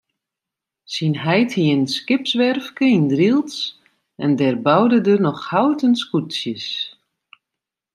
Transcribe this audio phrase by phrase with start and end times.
[0.93, 3.57] Syn heit hie in skipswerfke yn Drylts
[4.23, 6.67] en dêr boude er noch houten skûtsjes.